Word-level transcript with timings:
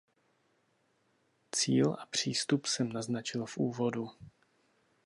Cíl 1.51 1.93
a 1.99 2.05
přístup 2.05 2.65
jsem 2.65 2.91
naznačil 2.93 3.45
v 3.45 3.57
Úvodu. 3.57 4.09